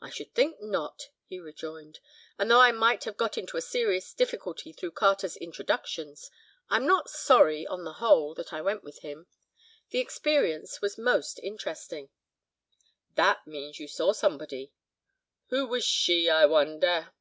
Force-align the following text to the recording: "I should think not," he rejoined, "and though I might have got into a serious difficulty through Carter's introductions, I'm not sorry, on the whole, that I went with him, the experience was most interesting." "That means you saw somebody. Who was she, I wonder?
"I 0.00 0.08
should 0.08 0.32
think 0.34 0.62
not," 0.62 1.10
he 1.26 1.38
rejoined, 1.38 2.00
"and 2.38 2.50
though 2.50 2.62
I 2.62 2.72
might 2.72 3.04
have 3.04 3.18
got 3.18 3.36
into 3.36 3.58
a 3.58 3.60
serious 3.60 4.14
difficulty 4.14 4.72
through 4.72 4.92
Carter's 4.92 5.36
introductions, 5.36 6.30
I'm 6.70 6.86
not 6.86 7.10
sorry, 7.10 7.66
on 7.66 7.84
the 7.84 7.92
whole, 8.00 8.32
that 8.36 8.50
I 8.50 8.62
went 8.62 8.82
with 8.82 9.00
him, 9.00 9.26
the 9.90 9.98
experience 9.98 10.80
was 10.80 10.96
most 10.96 11.38
interesting." 11.40 12.08
"That 13.16 13.46
means 13.46 13.78
you 13.78 13.88
saw 13.88 14.14
somebody. 14.14 14.72
Who 15.48 15.66
was 15.66 15.84
she, 15.84 16.30
I 16.30 16.46
wonder? 16.46 17.12